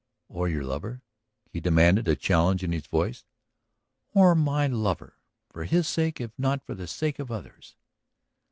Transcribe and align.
.""Or 0.29 0.49
your 0.49 0.63
lover?" 0.63 1.03
he 1.51 1.59
demanded, 1.59 2.07
a 2.07 2.15
challenge 2.15 2.63
in 2.63 2.71
his 2.71 2.87
voice. 2.87 3.23
"Or 4.15 4.33
my 4.33 4.65
lover. 4.65 5.17
For 5.51 5.65
his 5.65 5.87
sake 5.87 6.19
if 6.19 6.31
not 6.39 6.65
for 6.65 6.73
the 6.73 6.87
sake 6.87 7.19
of 7.19 7.29
others." 7.29 7.75